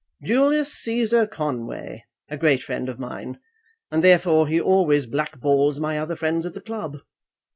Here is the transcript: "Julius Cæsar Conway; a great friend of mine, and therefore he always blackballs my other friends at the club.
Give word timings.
"Julius 0.23 0.73
Cæsar 0.83 1.29
Conway; 1.29 2.05
a 2.27 2.35
great 2.35 2.63
friend 2.63 2.89
of 2.89 2.97
mine, 2.97 3.39
and 3.91 4.03
therefore 4.03 4.47
he 4.47 4.59
always 4.59 5.05
blackballs 5.05 5.79
my 5.79 5.99
other 5.99 6.15
friends 6.15 6.43
at 6.47 6.55
the 6.55 6.59
club. 6.61 6.97